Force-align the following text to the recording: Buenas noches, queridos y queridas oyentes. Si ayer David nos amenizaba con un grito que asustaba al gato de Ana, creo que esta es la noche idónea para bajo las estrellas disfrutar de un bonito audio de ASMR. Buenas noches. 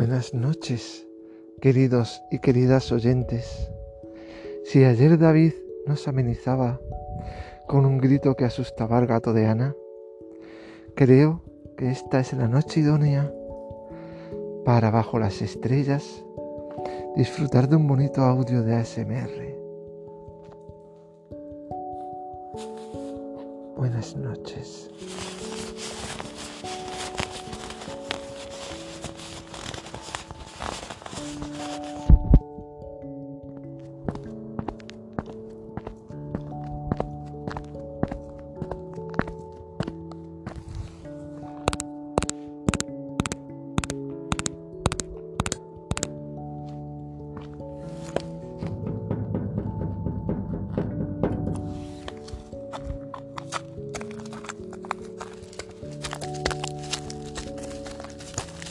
Buenas 0.00 0.32
noches, 0.32 1.06
queridos 1.60 2.22
y 2.30 2.38
queridas 2.38 2.90
oyentes. 2.90 3.70
Si 4.64 4.82
ayer 4.82 5.18
David 5.18 5.52
nos 5.86 6.08
amenizaba 6.08 6.80
con 7.68 7.84
un 7.84 7.98
grito 7.98 8.34
que 8.34 8.46
asustaba 8.46 8.96
al 8.96 9.06
gato 9.06 9.34
de 9.34 9.44
Ana, 9.44 9.74
creo 10.94 11.42
que 11.76 11.90
esta 11.90 12.18
es 12.18 12.32
la 12.32 12.48
noche 12.48 12.80
idónea 12.80 13.30
para 14.64 14.90
bajo 14.90 15.18
las 15.18 15.42
estrellas 15.42 16.24
disfrutar 17.14 17.68
de 17.68 17.76
un 17.76 17.86
bonito 17.86 18.22
audio 18.22 18.62
de 18.62 18.76
ASMR. 18.76 19.58
Buenas 23.76 24.16
noches. 24.16 24.88